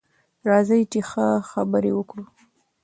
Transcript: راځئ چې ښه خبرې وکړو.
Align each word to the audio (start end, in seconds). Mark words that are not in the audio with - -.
راځئ 0.49 0.81
چې 0.91 0.99
ښه 1.09 1.27
خبرې 1.51 1.91
وکړو. 1.95 2.25